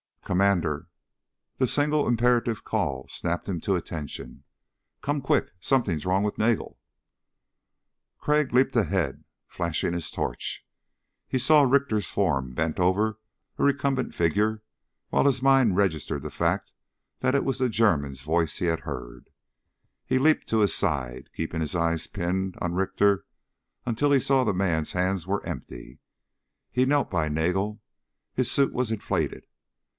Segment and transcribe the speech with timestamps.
[0.25, 0.87] "Commander."
[1.57, 4.45] The single imperative call snapped him to attention.
[5.01, 5.51] "Come quick.
[5.59, 6.79] Something's wrong with Nagel!"
[8.17, 10.65] Crag leaped ahead, flashing his torch.
[11.27, 13.19] He saw Richter's form bent over
[13.59, 14.63] a recumbent figure
[15.09, 16.71] while his mind registered the fact
[17.19, 19.29] that it was the German's voice he had heard.
[20.05, 23.25] He leaped to his side, keeping his eyes pinned on Richter
[23.85, 25.99] until he saw the man's hands were empty.
[26.71, 27.81] He knelt by Nagel
[28.33, 29.45] his suit was inflated!